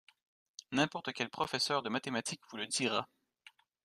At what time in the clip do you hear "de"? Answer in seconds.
1.83-1.89